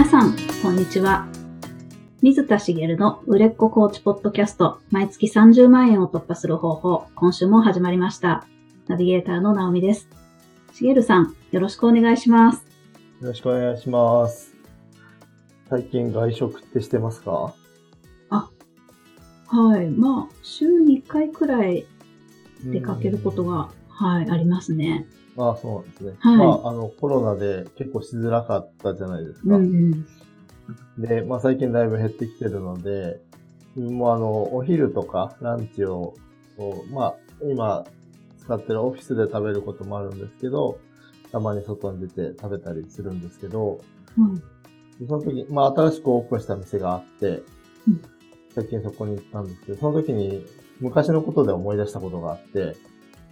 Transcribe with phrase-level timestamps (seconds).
[0.00, 1.28] 皆さん、こんにちは。
[2.22, 8.46] 水田茂の売れっ子コーチポッドキャスト、毎月30万円を突破する方法、今週も始まりました。
[8.88, 10.08] ナビゲーターの直美です。
[10.72, 12.64] 茂さん、よろしくお願いします。
[13.20, 14.54] よろしくお願いします。
[15.68, 17.54] 最近外食ってしてますか？
[18.30, 19.90] はい。
[19.90, 21.84] まあ、週に1回くらい
[22.64, 25.06] 出かけることが、はい、ありますね。
[25.36, 26.12] ああ、そうなんですね。
[26.18, 29.56] はいまあ、あの、コロナで結構しづらかったじゃないですか。
[29.56, 29.64] うん
[30.98, 31.02] うん。
[31.02, 33.20] で、まあ最近だいぶ減ってきてるので、
[33.76, 36.14] もうあの、お昼とかランチを、
[36.92, 37.84] まあ、今
[38.40, 40.78] 使ってるオフィスで食べることもあるんですけど、
[41.30, 43.80] たまに外に出て食べたりするんですけど、
[44.18, 44.42] うん
[45.08, 47.42] その時、まあ新しくオープンした店があって
[47.88, 48.02] うん、
[48.54, 50.44] 最近そこに行ったんですけど、その時に
[50.80, 52.76] 昔のことで思い出したことがあって、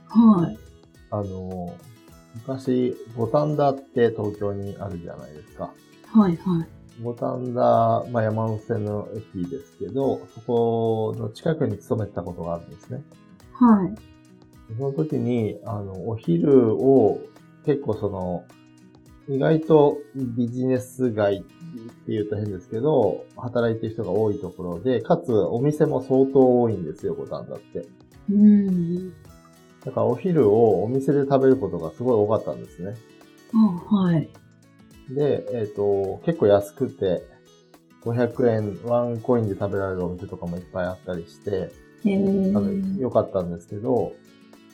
[0.07, 0.59] はい。
[1.11, 1.75] あの、
[2.35, 5.73] 昔、五反田って東京にあるじゃないですか。
[6.07, 6.69] はい、はい。
[7.03, 13.03] 五反田、まあ、山手線の駅ですけど、そこの近くに勤めてたことがあるんですね。
[13.53, 13.95] はい。
[14.77, 17.21] その時に、あの、お昼を
[17.65, 18.45] 結構その、
[19.29, 27.87] 意外とビジネス街って言うと変ですけど、働いてる人が多いところで、かつお店も相当多いんですよ、五反田って。
[28.31, 29.13] うん。
[29.85, 32.95] だからお昼をお店で食べることがすごい多かったんですね。
[33.55, 34.29] あ、はい。
[35.11, 37.23] で、えっ、と、結構安くて、
[38.05, 41.71] 500円、ワンコインで食べられるお店とかもいっぱいあったりして、
[42.05, 44.13] えー、良かったんですけど、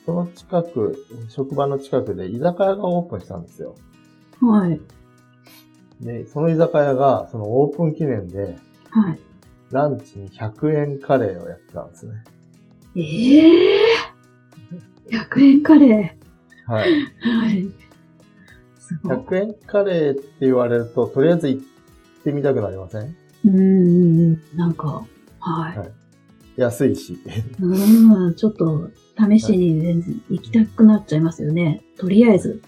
[0.05, 3.75] その近く、職場の近くで居酒屋がオープンしたんですよ。
[4.41, 4.79] はい。
[6.01, 8.57] で、その居酒屋が、そのオープン記念で、
[8.89, 9.19] はい。
[9.71, 12.23] ランチに100円カレーをやってたんですね。
[12.95, 13.84] ええー、
[15.09, 16.17] 100円カレ
[16.67, 16.89] はい。
[16.89, 17.05] ー。
[17.39, 17.69] はい。
[18.79, 19.17] すごい。
[19.17, 21.61] 100円カレーって言われると、とりあえず行っ
[22.23, 23.15] てみたくなりません？
[23.45, 25.05] うーん、なんか、
[25.39, 25.77] はい。
[25.77, 25.91] はい
[26.57, 27.19] 安いし。
[27.61, 28.89] うん、ちょっと、
[29.19, 31.81] 試しに全然行きたくなっちゃいますよね。
[31.97, 32.61] とりあえず。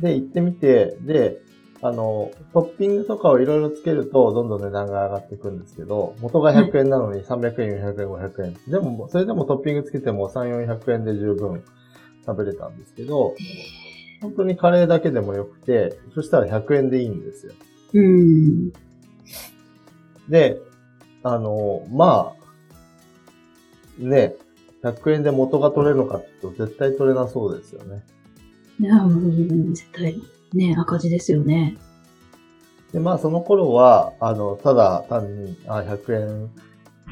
[0.00, 1.40] で、行ってみて、で、
[1.80, 8.56] あの、トッピングとかをいろいろつけると、どんどん値段が上がっていくんですけど、元が100円なのに300円、400円、500円。
[8.68, 11.62] でも、それでもトッピングつけても3、400円で十分
[12.26, 13.34] 食べれたんですけど、
[14.20, 17.52] 本当にカレーだけでもよくて、そしたら100円でいいんですよ。
[17.94, 18.72] うん。
[20.28, 20.60] で、
[21.22, 24.34] あの、まあ、ね、
[24.82, 28.04] 100円で元が取れるのかって言うと絶対取れなそうですよね。
[28.80, 30.20] いや、うん、絶対、
[30.54, 31.76] ね、赤字ですよね。
[32.92, 36.50] で、まあその頃は、あの、ただ単に、あ、100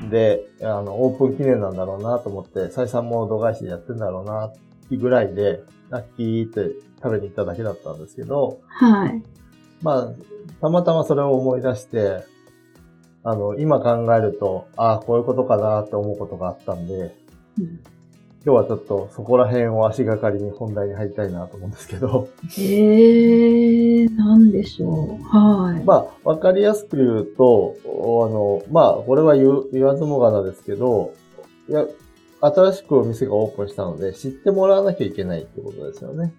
[0.03, 4.53] 円で、あの、オープン記念なんだろうなと思って、採算も度外視でやってんだろうな、
[4.91, 9.23] ぐらいで、ラッキーって食べに行っただけだったんですけど、はい。
[9.83, 10.09] まあ、
[10.61, 12.25] たまたまそれを思い出して、
[13.23, 17.15] あの、今考えると、ああ、こういうことかなって思うことがあったんで、
[17.59, 17.81] うん
[18.47, 25.37] 今日はちょっとそこら辺を足がかりに本題に入りたいなと思うんですけど、ええー、なんでしょう。
[25.37, 25.83] はい。
[25.83, 31.12] まあ、わかりやすく言うと、あの、まあ、これは言わずもがなですけど、
[31.69, 31.87] いや、
[32.41, 36.33] 新しくお店がオープンしたので、知ってもらわなきゃいけないってことですよね。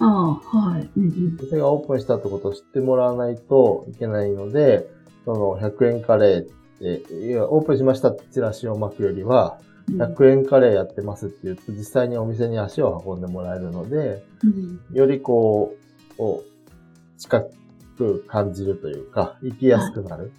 [0.00, 0.90] ああ、はい。
[0.96, 1.36] うんうん。
[1.40, 4.90] 店がオープンしたってことを知ってもらわないといけないので、
[5.24, 6.44] その100円カレーっ
[6.80, 15.74] て、いや、オープンしましたってチラシを巻くよりは、100円カレーやってますって言うと、実際にお店に足を運んでもらえるので、うんよりこ
[16.14, 17.44] う、こう近
[17.96, 20.32] く感じるというか、行きやすくなる。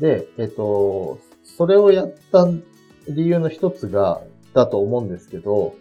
[0.00, 2.46] で、えっと、それをやった
[3.08, 4.20] 理由の一つが、
[4.54, 5.74] だと思うんですけど、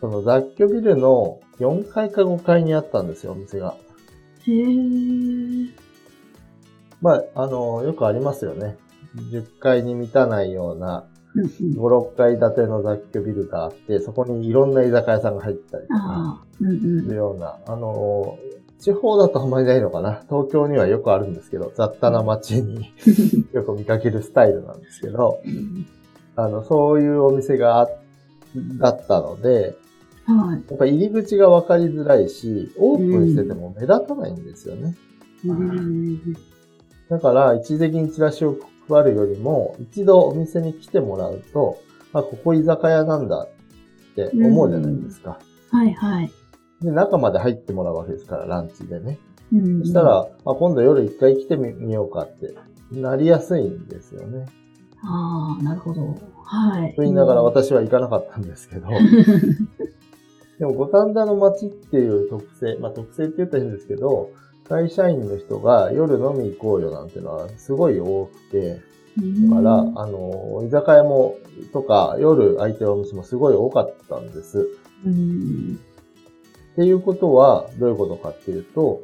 [0.00, 3.76] その雑居ビルの4階か5階にあったんですよ、お店が。
[4.46, 4.66] へえ。
[7.02, 8.76] まあ、あの、よくありますよね。
[9.16, 11.06] 10階に満たないような
[11.38, 16.00] 5、6階建ての雑居ビルがあって、そこにいろんな居酒屋さんが入ってたりとか。
[16.00, 17.14] ああ、うんうんする。
[17.14, 18.38] ような、あの、
[18.78, 20.22] 地方だとあんまりないのかな。
[20.28, 22.92] 東京にはよくあるんですけど、雑多な街に
[23.52, 25.40] よく見かけるスタイルなんですけど、
[26.36, 27.88] あの、そういうお店があ、
[28.78, 29.76] だったので、
[30.24, 30.70] はい。
[30.70, 34.94] やっぱ入り口が分かりづらいし、オープンしてても目立たないんですよね。
[35.44, 36.20] うん
[37.08, 38.58] だから、一時的にチラシを
[38.88, 41.78] 配るよりも、一度お店に来てもらうと、
[42.12, 43.46] あ、ここ居酒屋なんだ
[44.12, 45.38] って思うじゃないですか。
[45.70, 46.30] はいはい。
[46.80, 49.18] で、中まで入ってもらうわけですから、ランチでね。
[49.52, 52.54] うんそした、ら、あ、今度夜一回来てみようかって、
[52.92, 54.46] なりやすいんですよね。
[55.02, 56.14] ああ、なるほど。
[56.42, 56.94] はい。
[56.94, 58.88] と言いながら私は行かなかったんですけど、
[60.58, 64.30] でも五反田の街っていう特性、まあ特性って言ったら変ですけど、
[64.68, 68.80] 会社員の人が夜飲み行こうよなんてのはすごい多くて、
[69.48, 71.36] だから、あの、居酒屋も、
[71.72, 74.68] とか、夜空いてるお店もすごい多かったんです。
[75.04, 75.80] うん。
[76.72, 79.02] っていうことは、どういうことかっていうと、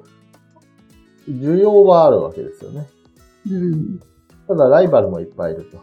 [1.28, 2.86] 需要はあるわけですよね。
[3.50, 4.00] うん。
[4.46, 5.80] ただ、ライバルもいっぱいいると。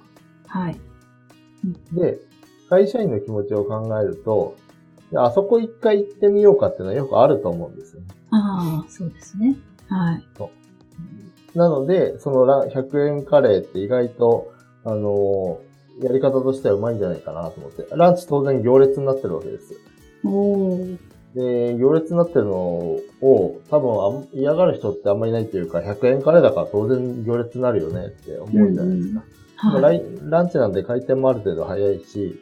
[0.47, 0.79] はい。
[1.93, 2.19] で、
[2.69, 4.55] 会社員の気持ちを考えると、
[5.13, 8.07] あそこ一回行ってみようかっていうのはよくあると思うんですよね。
[8.31, 9.57] ああ、そうですね。
[9.91, 11.57] はい。
[11.57, 14.53] なので、そのラ100円カレーって意外と、
[14.83, 15.71] あのー
[16.01, 17.85] やり方としてはうまいんじゃないかなと思って。
[17.95, 19.75] ランチ当然行列になってるわけです。
[20.25, 20.97] おー。
[21.35, 29.23] で、行列になってるのを多分嫌がる人ってあんまりいないというか、100円カレーだから当然行列になるよねって思うじゃないですか。
[29.63, 29.97] まあラはい。
[29.97, 32.41] イランチなんで回転もある程度早いし、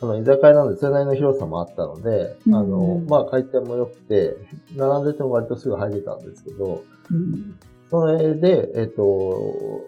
[0.00, 4.36] その居酒屋なんでそれなりの広さもあったので、うんあの、まあ回転も良くて、
[4.76, 7.58] 並んでても割とすぐ入れたんですけど、うん。
[7.90, 9.86] それで、えっ、と、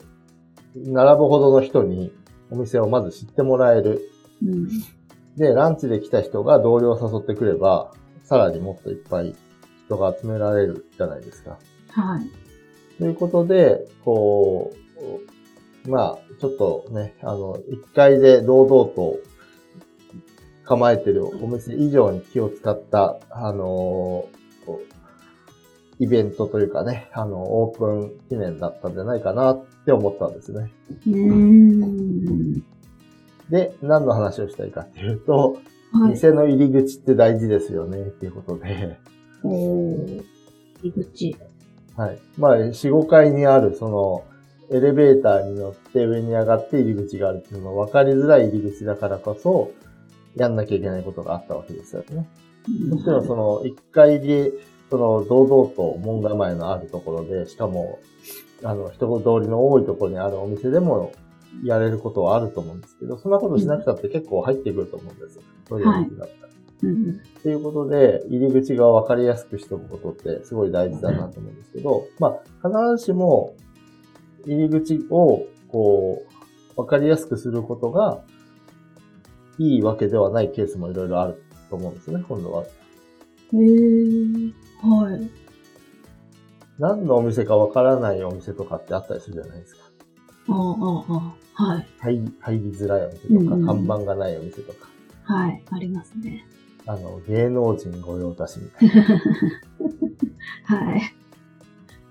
[0.76, 2.12] 並ぶほどの人に
[2.50, 4.00] お店をまず知ってもらえる。
[4.42, 4.68] うん。
[5.36, 7.92] で、ランチで来た人が同僚を誘ってくれば、
[8.24, 9.34] さらにもっといっぱい
[9.86, 11.58] 人が集められるじゃないですか。
[11.90, 12.98] はい。
[12.98, 14.72] ということで、こ
[15.84, 19.18] う、まあ、ちょっとね、あの、一階で堂々と
[20.66, 24.28] 構えてるお店以上に気を使った、あの
[24.66, 24.96] こう
[25.98, 30.70] イベントというかね、あの、オープン記念だったんじゃないかなって思ったんですね。
[33.48, 35.58] で、何の話をしたいかっていうと、
[35.92, 36.10] はい。
[36.12, 38.98] 店の入り口って大事ですよねっていうことで。
[39.42, 40.24] 入
[40.82, 41.36] り口。
[41.96, 42.18] はい。
[42.36, 44.24] まあ、4、5階にある、その、
[44.68, 49.70] エレベーターに乗って上に上がって入り口があるっていうのは分かりづらい入り口だからこそ、
[50.36, 52.28] やんなきゃいけないことがあったわけですよね。
[52.88, 54.52] もちろんその、1階で、
[54.90, 57.98] その、堂々と門構えのあるところで、しかも、
[58.62, 61.12] あの、人通りの多いところにあるお店でも、
[61.64, 65.42] やれることはあると思うんですけど、そんなことしなくたって結構入ってくると思うんですよ。
[65.68, 66.52] そういうお店だったら。
[66.82, 67.20] うん。
[67.38, 73.54] っていうことで、入り口が分かりやすくしておくことってすごい大事だなと思うんですけど、まあ、必ずしも、
[74.44, 76.24] 入り口を、こ
[76.74, 78.22] う、分かりやすくすることが、
[79.58, 82.64] いいわけではないケースもいろいろあると思うんですね、今度は。
[82.64, 84.52] へー。
[84.82, 85.30] はい。
[86.78, 89.80] 何のお店か分からないお店とかってあったりするじゃないですか。
[90.48, 91.86] ああ、ああ、はい。
[91.98, 94.88] 入り入りづらいお店とか、うんうん看板がないお店とか、
[95.22, 95.62] はい。
[95.70, 96.46] ありますね。
[96.86, 99.02] あの、芸能人御用達みたいな。
[100.76, 101.02] はい。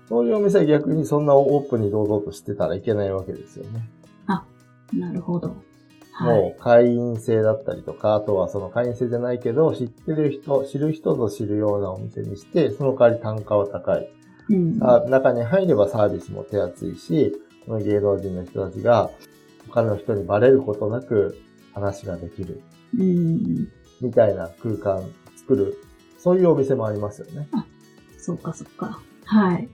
[0.08, 3.88] そういうお店は逆にそんなオープンに堂々としてたらいけないわけですよね。
[4.92, 5.56] なるほど。
[6.18, 6.40] はい。
[6.40, 14.08] もう会員制だったりとか、あとはその会員制じゃないけど、知ってる人、知る人ぞ知るようなお店にして、その代わり単価は高い。
[14.48, 14.78] うん。
[14.80, 17.34] あ中に入ればサービスも手厚いし、
[17.66, 19.10] その芸能人の人たちが
[19.68, 21.36] 他の人にバレることなく
[21.74, 22.62] 話ができる
[22.98, 23.68] うん。
[24.00, 25.02] みたいな空間
[25.36, 25.76] 作る、
[26.18, 27.48] そういうお店もありますよね。
[28.18, 29.00] そうか、そうか。
[29.24, 29.68] はい。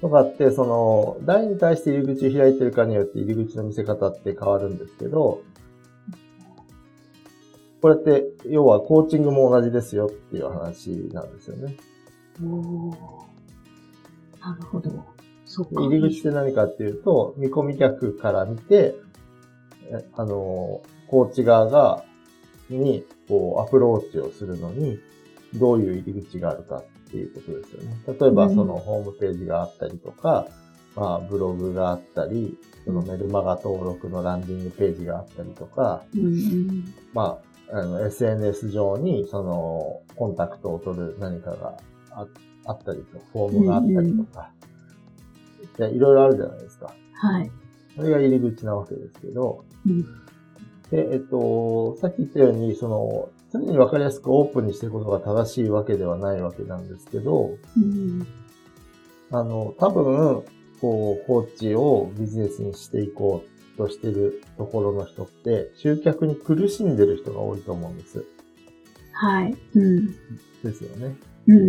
[0.00, 5.42] とかって、その、誰に対して入り口を開いてるかによって入り口の見せ方って変わるんですけど、
[7.80, 11.76] これって、要はコーチングも同じですよっていう話なんですよね。
[12.42, 13.20] おー
[14.40, 15.04] なるほど。
[15.44, 15.82] そうか。
[15.82, 18.94] 入り口って何かっていうと、見込み客から見て、
[19.90, 22.04] えあの、コーチ側が、
[22.68, 24.98] に、こう、アプローチをするのに、
[25.54, 27.96] どういう入り口があるかっていうことですよね。
[28.06, 30.46] 例えば、うんその、ホームページがあったりとか、
[30.94, 36.94] まあ、ブログがあったり、そのメルマガ登録のランディングページがあったりとか、うんうん。
[37.12, 41.76] まあ、あの、SNS 上に、その、コンタクトを取る何かが
[42.10, 42.26] あ
[42.66, 44.50] あったりと、フォームがあったりとか、
[45.76, 46.92] でいろいろあるじゃないですか。
[47.14, 47.50] はい。
[47.96, 50.02] それが入り口なわけですけど、うん。
[50.90, 58.26] で、えっと、さっき言ったように、その、常にわかりやすくオープンにしていくことが正しいわけではないわけなんですけど、うん。
[59.32, 60.42] あの、多分、
[60.80, 68.24] こう、コーチをビジネスにしていこうとしてるところの人って、集客に苦しんでる人が多いと思うんです。
[69.12, 69.56] はい。
[69.74, 70.06] うん。
[70.62, 71.16] ですよね。
[71.46, 71.62] うんう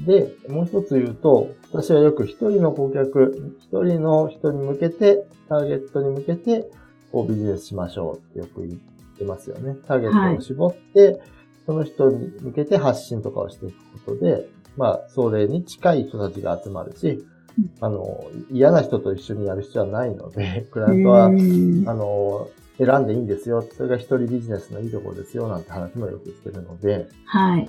[0.00, 0.04] ん。
[0.04, 6.70] で、もう一つ言うと、私はよく一人の顧客、一人の人に向けて、ターゲットに向けて、
[7.12, 9.76] こうビジネスしましょうってよく言ってますよね。
[9.86, 11.20] ターゲットを絞って、
[11.66, 17.26] その人に向けて発信とかをしていくことで、まあ、それに近い人たちが集まるしうん、
[17.80, 22.48] あの、嫌な人と一緒にやる必要はないので、 クライアントはう、んあの、
[22.78, 23.62] 選んでいいんですよ。
[23.62, 27.68] それが一人ビジネスのいいところですよ、なんて話もよくしてるので、はい。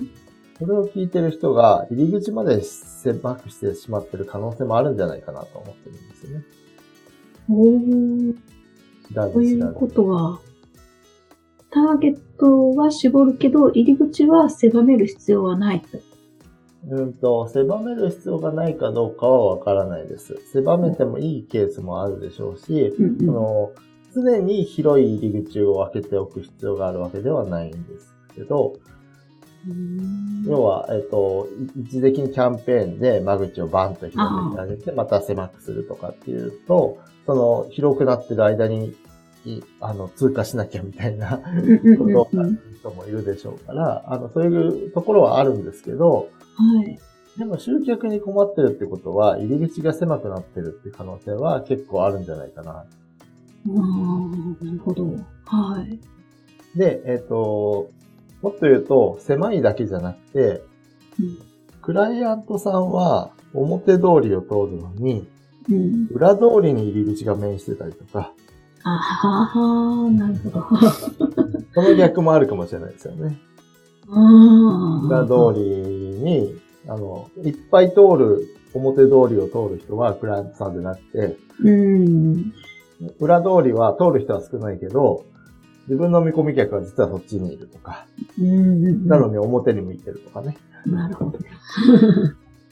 [0.58, 6.44] それを聞いてる人が入り口まで狭くしてしまってる可能性もあるんじゃないかなと思ってるんですよね。
[7.48, 8.36] おー。
[9.08, 9.72] 知らずという。
[9.72, 10.38] ことは、
[11.70, 15.98] ターゲットは絞るけど、入り口は狭める必要はないと。
[16.88, 20.38] うんと、狭める必要がないかどうかはわからないです。
[20.52, 23.72] 狭めてもいいケースもあるでしょうし、うんその
[24.12, 28.74] 常に広い入り口を分けておく必要があるわけではないんですけど、
[29.68, 30.44] うん。
[30.46, 38.94] 要は、えっ、と、い一時的にキャンペーンで間口をバンと広げてあげて、また狭くするとかっていうと、その広くなってる間に、い
[39.80, 41.38] あの、通過しなきゃみたいな
[41.98, 42.28] ことを
[42.78, 46.98] 人もいるでしょうから、あの、そういうところはあるんですけど、はい。
[47.38, 52.72] でも集客に困ってるってことは、入り口が狭くなってるっていう可能性は結構あるんじゃないかな。
[52.72, 52.84] あ
[53.66, 55.04] あ、なるほど。
[55.44, 56.78] はい。
[56.78, 57.90] で、えっ、と、
[58.42, 60.62] もっと言うと、狭いだけじゃなくて、
[61.18, 61.50] うん
[61.82, 65.28] クライアントさんは表通りを通るのに、
[65.68, 66.06] うん。
[66.10, 68.32] 裏通りに入り口が面してたりとか、
[68.82, 70.90] あはは、なるほど。
[71.74, 73.38] その逆もあるかもしれないですよね。
[74.08, 75.06] ああ。
[75.06, 76.58] 裏通りに、
[76.88, 82.52] あの、いっぱい通る、表通りを通る人はクライアントさんでなくて、うん。
[83.18, 85.24] 裏通りは通る人は少ないけど、
[85.88, 88.06] 自分の見込み客は実はそっちにいるとか、
[88.38, 89.06] うん。
[89.06, 90.56] なのに表に向いてるとかね。
[90.86, 91.38] なるほど。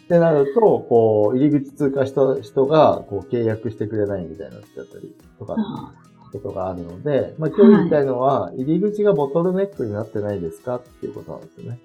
[0.09, 5.93] ってなると、こう、入り口通過した人が、こう、契約してくれないみたいになっちゃったりとか、あ
[6.33, 11.79] ことがあるので、まあ、今日言いたいのは、入り口がボトルネックになってないですかっていうことなんですよね。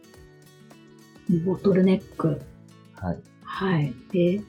[1.29, 2.41] ーボトルネック。
[2.95, 3.19] はい。
[3.43, 3.93] はい。
[4.13, 4.41] で、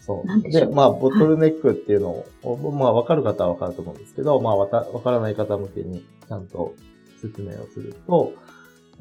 [0.00, 0.42] そう。
[0.42, 6.74] でしょうまあ、ボトルネックっていうのを、まあ、わかる方はわかると思うんですけど、まあ、わた、わからない方向けにちゃんと
[7.20, 8.32] 説明をすると、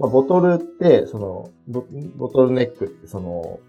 [0.02, 1.86] まあ、ボトルって、そのボ、
[2.18, 3.60] ボトルネックって、その、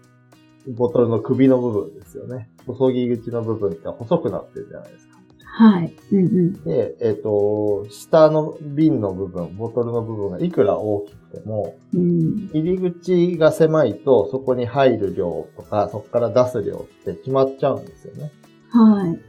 [0.67, 2.49] ボトルの首の部分ですよね。
[2.65, 5.13] 注ぎ口の部分って細くなってるじゃないですか。
[5.45, 5.95] はい。
[6.11, 6.63] うんうん。
[6.63, 12.49] で、えっ、と、下の瓶の部分、ボトルの部分がいくら大きくても、うん。
[12.51, 18.31] 入り口が狭いと、そこに入る量とか、そこから出す量って決まっちゃうんですよね。
[18.69, 19.19] はい。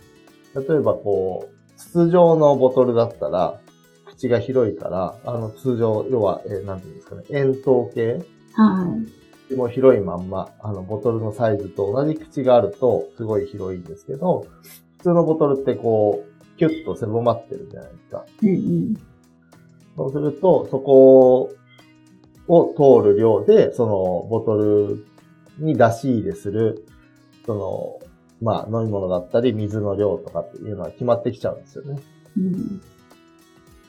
[0.57, 3.61] 例えばこう、筒状のボトルだったら、
[4.17, 8.87] 口が広いから、あの通常、要は、えーなんていうんですかね、円筒形は
[9.51, 9.55] い。
[9.55, 14.47] も広いまんま、あの、ボトルのサイズと同じ口があると、すごい広いんですけど、
[14.99, 18.25] 普通のボトルってこう、キュッと狭まってるじゃないですか。
[18.43, 18.95] うんうん。
[19.97, 21.51] そうすると、そこ
[22.49, 25.05] を通る量で、そのボトル
[25.59, 26.87] に出し入れする、
[27.47, 28.01] その、
[28.41, 32.01] まあ、飲み物だったり、水の量とかっていうのは決まってきちゃうんですよね。
[32.39, 32.81] うん。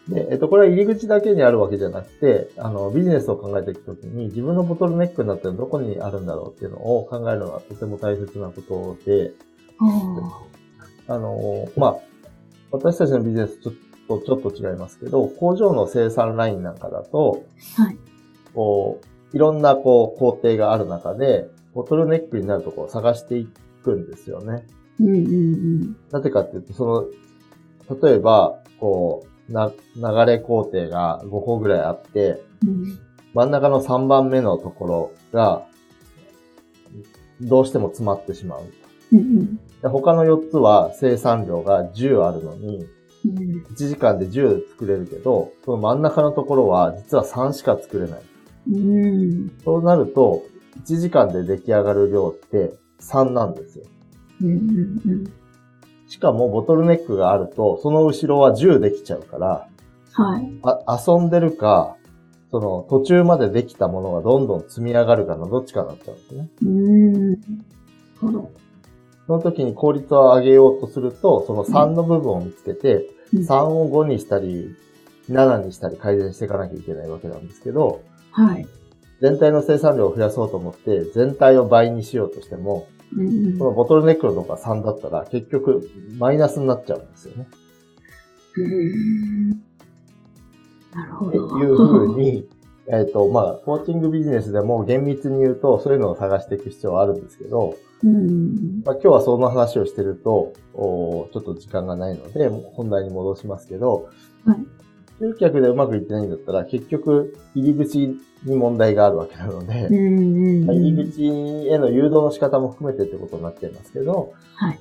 [0.09, 9.31] で、えっと、これは入り口だけにあるわけじゃなくて、あの、ビジネスを考えていくときに、自分のボトルネックになってるのどこにあるんだろうっていうのを考えるのがとても大切なことで、
[9.79, 11.95] ああの、まあ、
[12.71, 13.73] 私たちのビジネスちょっ
[14.07, 17.43] と、ちょっと違いますけど、工場の生産ラインなんかだと、
[17.79, 17.83] あ。
[17.83, 17.97] はい。
[18.53, 19.01] こ
[19.33, 23.47] う、いろんなこう、工程がある中で、ボトルネックになるところを探してい
[23.83, 24.65] くんですよね。
[24.99, 25.97] うんうんうん。
[26.11, 26.85] なぜかっていうと、そ
[27.89, 32.99] の、例えば、こう、な、流れ工程が5個ぐらいあって、うん
[33.33, 35.67] 真ん中の3番目のところが、
[37.41, 38.61] どうしても詰まってしまう。
[39.11, 48.21] うんで他の4つは生産量が10あるのに、うん1時間で10作れるけど、その真ん中のところは実は3しか作れない。
[49.63, 50.43] そうなると、
[50.85, 53.85] 1時間で出来上がる量って3なんですよ。
[56.15, 59.67] しかもボトルネックがあると、その後ろは10できちゃうから、
[60.13, 60.49] はい。
[60.63, 61.97] あ遊んでるか、
[62.51, 66.49] その途中までできたものがどんどん積み上がるかのどっちかになっちゃうんですね。
[66.61, 67.31] うん。
[67.31, 67.39] なる
[68.21, 68.51] ほど。
[69.27, 74.73] その時に効率を上げようとすると、その3の部分を見つけて、うん3を5にしたり、
[75.29, 78.65] 7にしたり改善していかなきゃいけないわけなんですけど、はい。
[79.19, 87.47] 全体の生産量を増やそうと思って、全体を倍にしようとしても、うんうんこのボトルネックのとこが3だったら、結局、マイナスになっちゃうんですよね。
[88.57, 91.73] うんなるほっていど。
[91.73, 92.47] う風に、
[92.87, 98.81] えっ、と、まあ、コーチングビジネスでも厳密に言うと、そういうのを探していく必要はあるんですけど、うん。
[98.85, 104.09] まあ、今日はその話をしてると、おちょっと時間がないので、本題に戻しますけど、
[104.45, 104.65] はい
[105.19, 107.99] 集客でうまくいってないんだったら、結局、入り口
[108.43, 114.79] に問題があるわけなので、入り口への誘導の仕方も含めてってことになっちゃいますけど、はい。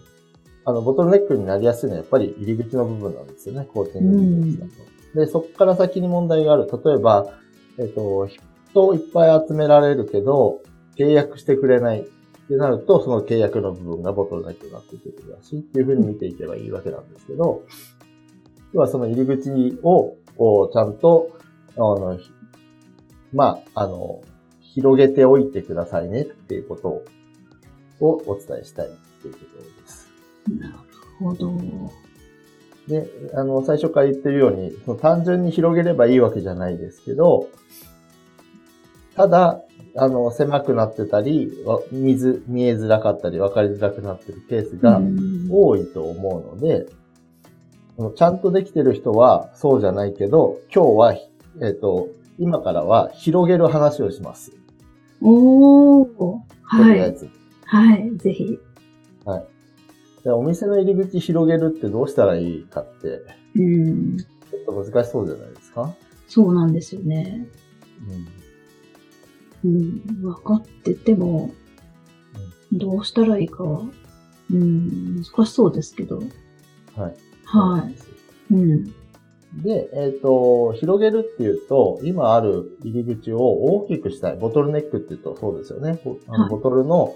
[0.64, 5.20] あの、ボトルネックになりやすいのはやっぱり入り口の部分なんですよね、コーチングビジネスだと。
[5.20, 6.66] で、そこから先に問題がある。
[6.84, 7.26] 例えば、
[7.78, 8.28] えっ、と、
[8.70, 10.62] 人をいっぱい集められるけど、
[10.96, 12.04] 契約してくれないっ
[12.48, 17.62] てなると、その契約の部分がボトルネックになってくるらしいっていうふうに見ていけばいいわけなんですけど、
[18.72, 21.30] 要はその入り口を、こう、ちゃんと、
[21.76, 22.18] あの、
[23.32, 24.22] まあ、あの、
[24.60, 27.04] 広げておいてくださいねっていうことを
[28.00, 28.90] をお伝えしたいっ
[29.22, 30.10] ていうところです。
[30.58, 30.74] なる
[31.18, 31.52] ほど。
[32.88, 37.48] で、あの、最初から言ってるように、その単純に広げればいいわけじゃないですけど、
[39.16, 39.62] ただ、
[39.96, 41.52] あの、狭くなってたり、
[41.92, 45.00] 水、見えづらかったり、分かりづらくなってるケースが
[45.50, 46.86] 多いと思うので、
[48.16, 52.08] ちゃんとできてる人はそうじゃないけど、今日は、えっ、ー、と、
[52.38, 54.52] 今からは広げる話をします。
[55.22, 56.38] おー。
[56.62, 57.00] はい。
[57.66, 58.58] はい、ぜひ。
[59.24, 59.44] はい。
[60.24, 63.20] でお店の入り口広げるってどうしたらいいかって、
[63.54, 64.16] うん。
[64.18, 65.94] ちょっと難しそうじゃないですか？
[66.28, 67.46] そうなんですよね。
[69.62, 69.70] うん。
[69.70, 71.52] うん、分かってても、
[72.72, 73.82] どうしたらいいかは、
[74.50, 76.22] うん、難しそうですけど。
[76.96, 77.16] はい。
[77.44, 77.88] は
[78.50, 78.54] い。
[78.54, 78.84] うん。
[79.62, 84.36] で、えっ、ー、と、広げるっていうと、今ある入り口を大きくしたい。
[84.36, 86.00] ボトルネックって言うとそうですよね。
[86.28, 87.14] あのボトルの、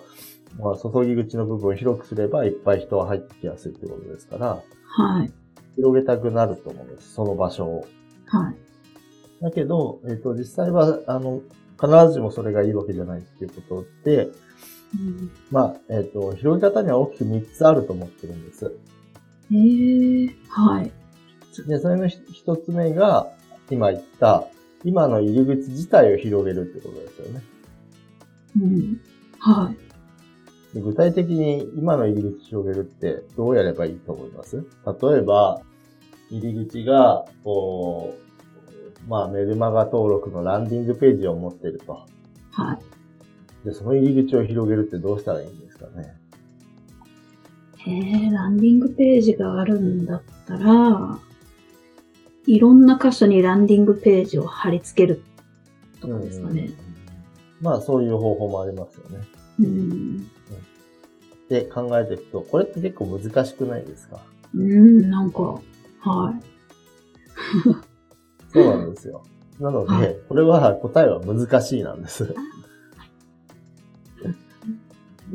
[0.58, 5.32] まあ、注ぎ口の部分を広くすればいっぱい人は入ってきやすいってことですから、はい。
[5.76, 7.14] 広げたくなると思うんです。
[7.14, 7.86] その場所を。
[8.26, 8.56] はい。
[9.42, 11.42] だけど、えっ、ー、と、実際は、あの、
[11.80, 14.30] 必ずしもそれがいいわけじゃないっていうことで、
[14.98, 18.72] うん、まあ、えっ、ー、と、広げ方には大きく3つあると思ってるんです。
[19.50, 20.92] へえー、はい。
[21.66, 23.32] で、それの一つ目が、
[23.70, 24.46] 今言った、
[24.84, 27.42] 今の入り口自体を広げるってことですよね。
[28.60, 29.00] うん。
[29.38, 29.72] は
[30.74, 30.80] い。
[30.80, 34.56] 具体的に今の入り口広げるってどうやればいいと思います？
[34.56, 35.62] 例えば、
[36.30, 38.14] 入り口が、こ
[39.06, 42.06] う、まあメルマガ登録のランディングページを持ってると。
[42.50, 42.74] は
[43.64, 43.66] い。
[43.66, 46.17] で、その入り口を広げるってどうしたらいいんですかね？
[47.86, 51.18] えー、ランディングページがあるんだったら、
[52.46, 55.22] いろんな箇所にランディングページを貼り付ける
[56.00, 56.70] とかですかね。
[57.60, 59.24] まあそういう方法もありますよね。
[59.60, 60.26] うん。
[61.48, 64.20] で考えていくと、これって結構難しくないですか？
[64.54, 65.60] うん、なんか、は
[66.32, 66.42] い。
[68.52, 69.22] そうなんですよ。
[69.60, 72.34] なので、はい、これは答えは難しいなんです。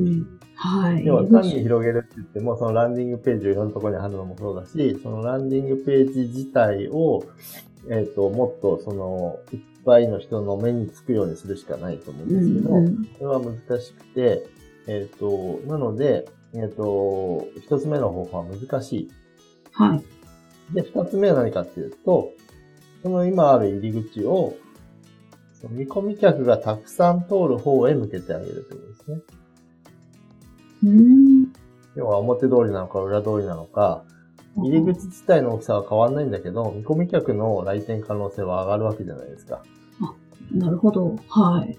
[0.00, 1.04] うん、はい。
[1.04, 7.24] 要は単に広げるって言っても、そのランディングページをいろんなところに貼るのもそうだし、そのランディングページ自体を、
[7.90, 14.46] えっ、ー、と、もっとその、いっぱいの人の目につくようにするしかないと思うんですけど、うんうん、それは難しくて、
[14.86, 19.10] えっ、ー、と、なので、えっ、ー、と、一つ目の方法は難しい。
[19.72, 20.02] はい。
[20.74, 22.32] で、二つ目は何かっていうと、
[23.02, 24.56] その今ある入り口を、
[25.70, 29.43] 見込み客がたくさん通る方へ向けてあげるということですね。
[30.84, 31.52] うん。
[31.96, 34.04] 要は表通りなのか裏通りなのか、
[34.56, 39.62] 入り口自体の大きさは変わんないんだけど、見込み客の来店可能性は上がるわけじゃないですか。
[40.00, 40.14] あ、
[40.52, 41.16] なるほど。
[41.28, 41.78] はい。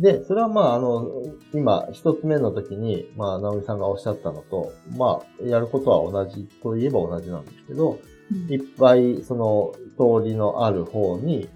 [0.00, 1.10] で、それはまあ、あの、
[1.52, 7.98] 今、一つ目の時に、まあ、直美さんがおっしゃったのと、まあ、やることは同じといえば同じなんですけど、
[8.30, 11.48] うん、いっぱい、その、通りのある方に、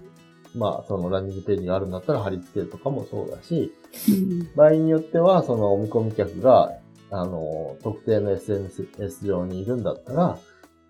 [0.55, 3.73] まあ、そのランニングページがあるんだったら貼り付けるとかもそうだし、
[4.09, 6.73] うん、場合によっては、その、お見込み客が、
[7.11, 10.37] あの、特定の SNS 上にいるんだったら、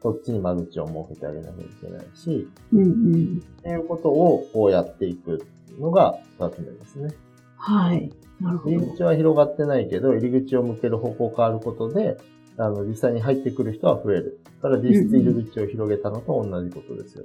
[0.01, 5.45] そっちに間口を設けてあげなきゃいけないし、うんうん、っていうことをこうやっていく
[5.79, 7.13] のが二つ目ですね。
[7.55, 8.11] はい。
[8.41, 8.75] なるほど。
[8.75, 12.17] 入り口は広がってないけど、入り口を向ける方向変わることで、
[12.57, 14.39] あの、実際に入ってくる人は増える。
[14.61, 17.23] だから実質入り口を広げたのと同じことですよ。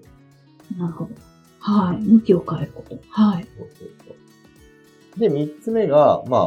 [0.73, 1.11] うん、なるほど。
[1.61, 2.03] はい。
[2.03, 2.99] 向きを変えること。
[3.11, 3.47] はい。
[3.59, 4.15] そうそうそ
[5.17, 5.21] う。
[5.21, 6.47] で、三つ目が、まあ、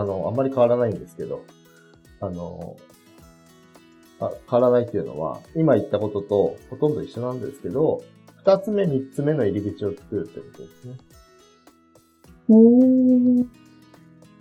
[0.00, 1.42] あの、あんまり変わらないんですけど、
[2.20, 2.76] あの、
[4.20, 8.02] あ変わらないっていうのは、今言ったこととほとんど一緒なんですけど、
[8.36, 10.94] 二つ目、三つ目の入り口を作るってことですね。
[12.48, 13.46] おー。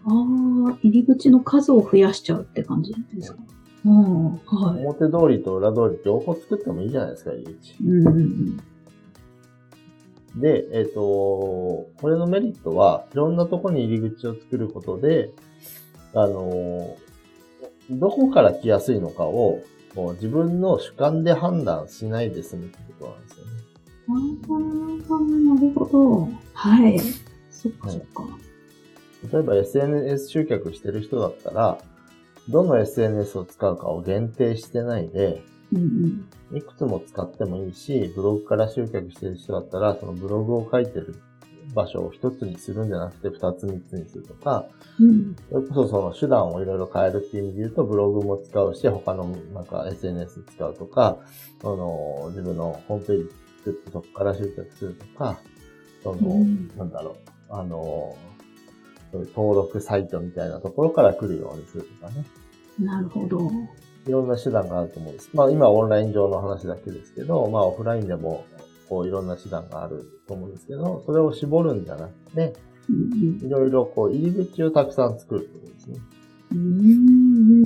[0.05, 3.39] ああ、入り口の数を増やしちゃうって感じですか？
[3.85, 4.85] うん、はい。
[4.85, 7.75] 表通りと裏通り両方作ってもいいじゃないですか、入り口。
[7.83, 8.59] うんうんうん
[10.35, 15.31] で、えっ、ー、と、これのメリットは、いろんなとこに入り口を作ることで、
[16.13, 16.97] あの、
[17.89, 19.61] どこから来やすいのかを、
[19.95, 23.51] もう自分の主観で判断しないで済むってことなんですよね。
[25.55, 26.29] なるほど。
[26.53, 26.99] はい。
[27.51, 28.23] そっかそっか。
[29.31, 31.77] 例えば SNS 集客してる人だったら、
[32.49, 35.43] どの SNS を使うかを限定してないで、
[35.73, 41.15] うんうん、いくつも使ってもいいし、ブログから集客してる人だったら、そのブログを書いてる
[41.73, 44.65] 場所を一つにするんじゃなくて二つ三つにするとか、
[44.99, 45.35] うん。
[45.49, 51.17] それこそその手段をいろいろ変えるっていう意味で言うと、ブログも使うし、他のなんか SNS 使うとか、
[51.63, 55.39] あの、自分のホームページ作ってそこから集客するとか、
[56.03, 57.15] その、うんなんだろ
[57.49, 58.15] う、あの、
[59.11, 62.25] そういう登録サイトみたいなところから来るようにするとかね。
[62.79, 63.49] なるほど。
[64.05, 65.29] いろんな手段があると思うんです。
[65.33, 68.45] まあ今はオンライン上の話だけですけど、まあオフラインでも
[68.89, 72.53] こういろんな手段があると思うんですけど、それを絞るんじゃなくて、
[72.89, 75.99] うんいろいろこう入り口をたくさん作るってことですね。
[76.51, 77.63] うん。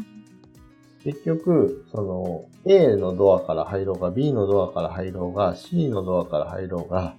[1.04, 7.16] 結局、その A のドアから入ろうが、B のドアから入ろうが、C のドアから入ろうが、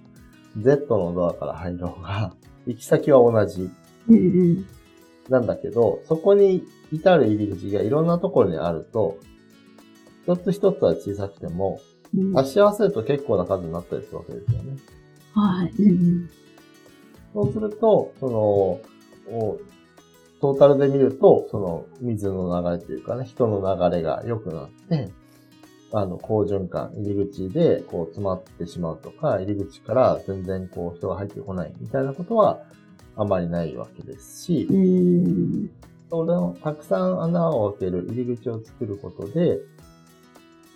[0.57, 2.33] Z のドアから入ろうが、
[2.65, 3.69] 行き先は同じ。
[5.29, 9.17] なんだけど、そこに至る入り口がいろんなところにあると、
[10.23, 11.79] 一つ一つは小さくても、
[12.15, 14.77] うん足し合わせると結構な数になったりするわけですよね。
[15.33, 15.83] はい。
[15.83, 16.29] うん
[17.33, 19.59] そうすると、その、お
[20.41, 25.11] トータルで見ると、その水の流れというかね、人の流れが良くなって、
[25.91, 32.61] あの、好循環、入り口でこう詰まってしまうとか、入り口から全然こう人が入ってこないみたいなことは
[33.15, 34.67] あまりないわけですし
[36.63, 39.59] たくさん穴を開ける入り口を作ることで、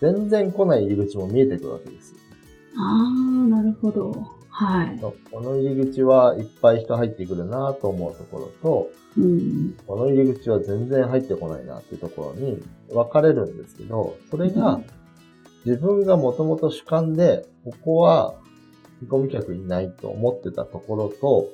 [0.00, 2.14] 全然来ない入り口も見えてくるわけです。
[2.76, 4.12] ああ、なるほど。
[4.48, 5.00] はい。
[5.00, 9.76] この入り口はいっぱい人入ってくるなと思うところと、うん。
[9.86, 14.80] この入り口は全然入ってこないなっていうところに分かれるんですけど、それが
[15.64, 18.34] 自分がもともと主観で、ここは
[19.00, 21.48] 見込み客いないと思ってたところと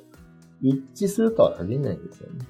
[0.60, 2.44] 一致するとは限らないんですよね。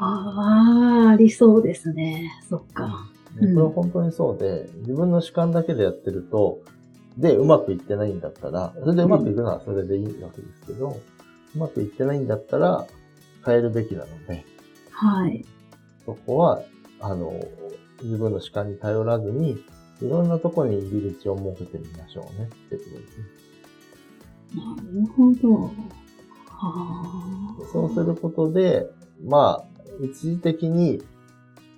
[0.00, 2.32] ああ、ありそうですね。
[2.48, 3.06] そっか。
[3.38, 6.60] これは本当にそうで、自分の主観だけでやってると、
[7.18, 10.98] で、うまくいってないんだったら、それでうまくいくならそれでいいわけですけど、
[11.54, 12.86] うまくいってないんだったら
[13.44, 14.44] 変えるべきなので、
[14.90, 15.44] はい。
[16.06, 16.62] そこは、
[17.00, 17.32] あの、
[18.02, 19.62] 自分の主観に頼らずに、
[20.00, 23.24] いろんなところに入り口を設けてみましょうねってことですね。
[24.56, 25.54] なるほど。
[25.64, 25.70] は
[26.48, 27.54] あ。
[27.70, 28.86] そうすることで、
[29.22, 29.69] まあ、
[30.02, 31.02] 一時的に、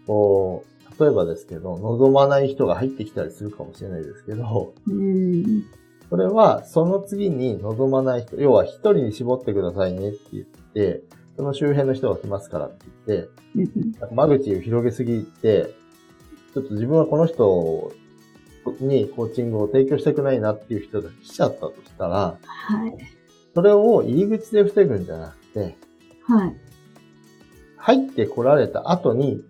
[0.06, 5.64] こう、例えばですけど、望まない人が入ってきたりするかもしれないですけど、うん。
[6.10, 11.02] それは、その次に望まない人、要は一人に絞ってくださいねって言って、
[11.36, 15.74] その周辺の人が来ますからって言って、うんなんか間口を広げすぎて、
[16.52, 17.92] ちょっと自分はこの人
[18.80, 22.94] にコーチングを提供したくないなっていう人が来ちゃったとしたら、はい。
[23.54, 25.76] それを入り口で防ぐんじゃなくて、
[26.26, 26.56] はい。
[27.82, 29.44] 入って来られた後に、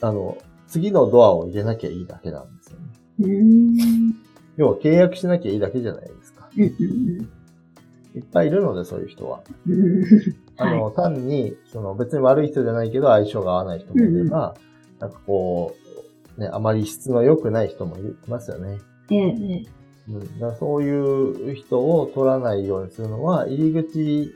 [0.00, 2.86] あの、次のドアを入れなきゃいいだけなんですよね。
[3.20, 4.14] うん。
[4.56, 6.48] 要は契約しなきゃいいだけじゃないですか。
[6.56, 9.42] いっぱいいるので、そういう人は。
[9.64, 10.04] うん。
[10.56, 14.56] あの、単に、その別に悪い人じゃないけど相性が合わない人もいれば、
[14.98, 15.76] なんかこ
[16.36, 18.78] う、ね、あまり質の良くない人もいますよね。
[20.08, 24.34] うん、だそういう人を取らないようにするのは、入り口、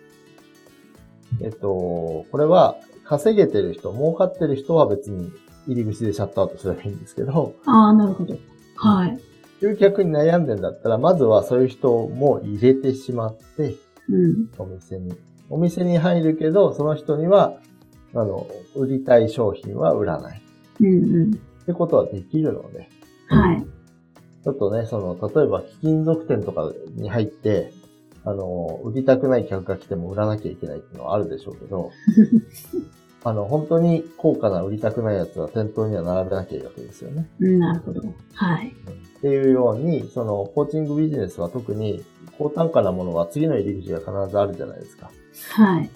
[1.40, 5.30] えっと、これは稼げてる人、儲かってる人は別に
[5.66, 8.36] 入り口でシャットアウトすればいいんですけど、ああ、なるほど。
[8.76, 9.20] はい。
[9.60, 13.76] 集客に悩んでんだったら、まずはそういう人も入れてしまって、
[14.08, 14.50] うん。
[14.58, 15.14] お店に。
[15.48, 17.54] お店に入るけど、その人には、
[18.14, 20.42] あの、売りたい商品は売らない。
[20.80, 21.30] うんうん。
[21.32, 22.88] ってことはできるので、
[23.28, 23.66] はい。
[24.44, 27.72] ちょっとね、その、例えば貴金属店とかに入って、
[28.24, 31.90] あの、売りたくない客が来ても売らなきゃいけないっていうのはあるでしょうけど、
[33.26, 37.28] あの、本当に高価な売りたくないやつは店頭には並べなきゃいいわけですよね。
[37.40, 38.02] うんなるほど。
[38.34, 38.68] はい。
[38.68, 42.02] っていうように、その、コーチングビジネスは特に
[42.38, 45.10] 高単価なものは次の入り口が必ずあるじゃないですか。
[45.52, 45.90] はい。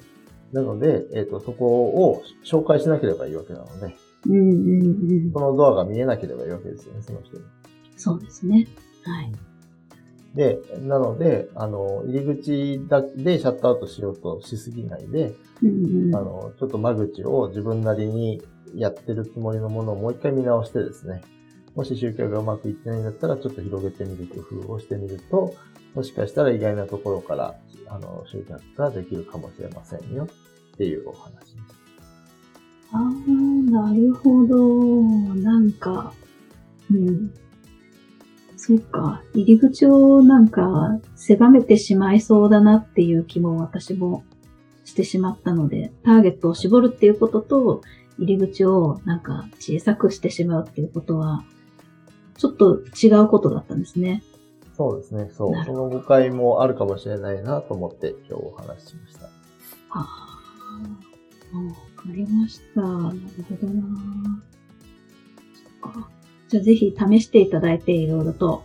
[0.52, 3.94] なので、えっ、と、そこを紹介しなければいいわけなので、
[4.26, 5.32] うんうんうん。
[5.32, 7.44] そのドアが見えなければいいわけですよね、その人に。
[7.96, 8.66] そうですね。
[9.04, 9.32] はい。
[10.38, 16.14] で、なので、あの、入り口だでシャットアウトしようとしすぎないで、うんうん。
[16.14, 18.40] あの、ちょっと間口を自分なりに
[18.76, 21.22] やってるつもりのものをもう一回見直してですね、
[21.74, 25.56] もし集客がうまくいってないんだったら、ちょっと広げてみる工夫をしてみると、
[25.96, 27.56] もしかしたら意外なところから、
[27.88, 30.28] あの、集客ができるかもしれませんよ
[30.74, 31.54] っていうお話です。
[32.92, 33.00] ああ、
[33.72, 34.92] なるほど。
[35.34, 36.12] なんか、
[36.92, 37.32] うん。
[38.58, 39.22] そうか。
[39.34, 44.24] 入り口をなんか狭めてしまいそうだなっていう気も私も
[44.84, 47.82] してしまったので、ターゲットを絞るっていうことと、
[48.18, 51.44] 入り口をなんか小さくしてしまうっていうことは、
[52.36, 54.24] ちょっと違うことだったんですね。
[54.76, 55.30] そうですね。
[55.32, 55.64] そう。
[55.64, 59.26] その誤解もあるかもしれないなと思って今日お話ししました。
[59.26, 59.30] あ
[59.94, 60.02] あ、
[61.56, 62.80] わかりました。
[62.80, 64.42] なるほどな。
[65.82, 66.17] そっか。
[66.48, 68.64] じゃあぜひ試していただいていろいろと。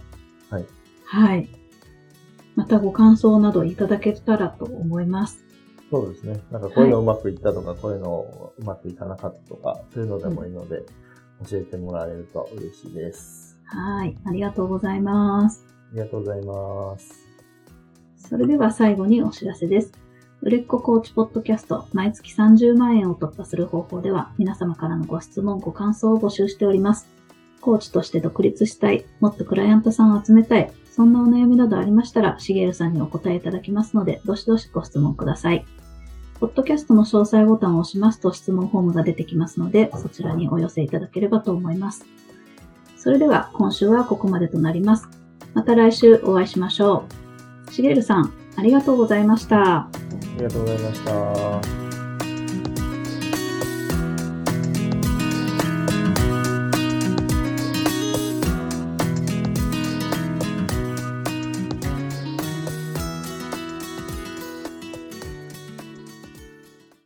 [0.49, 0.65] はい。
[1.05, 1.49] はい。
[2.55, 5.43] またご感想などいただけたらと思います。
[5.89, 6.39] そうですね。
[6.51, 10.83] なんかこういうのうまくいったとか、こういうのうまくいかなかったとか、そういうのでもいいので、
[11.49, 13.59] 教えてもらえると嬉しいです。
[13.65, 14.17] はい。
[14.25, 15.65] ありがとうございます。
[15.91, 17.13] ありがとうございます。
[18.17, 19.91] それでは最後にお知らせです。
[20.41, 27.07] 売れっ子コーチポッドキャスト毎月30万円を突破する方法では皆様からのご質問、ご感想を募集しております。
[27.63, 35.65] コーチとして独立したい、もっとクライアントさんを集めたい、そんなお悩みなどありましたら、しげるさんにお答えいただきますので、どしどしご質問ください。
[36.41, 42.05] ポッドキャストの詳細ボタンを押しますと質問フォームが出てきますので、そちらにお寄せいただければと思います。
[42.97, 45.07] それでは今週はここまでとなります。
[45.53, 47.05] また来週お会いしましょ
[47.69, 47.71] う。
[47.71, 49.83] しげるさん、ありがとうございました。
[49.83, 49.89] あ
[50.37, 51.82] りがとうございました。